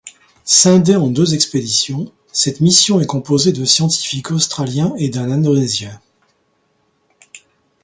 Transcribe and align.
Scindée 0.45 0.95
en 0.95 1.11
deux 1.11 1.35
expéditions, 1.35 2.11
cette 2.33 2.59
mission 2.59 2.99
est 2.99 3.05
composée 3.05 3.51
de 3.51 3.63
scientifiques 3.65 4.31
australiens 4.31 4.95
et 4.97 5.09
d'un 5.09 5.29
indonésien. 5.29 6.01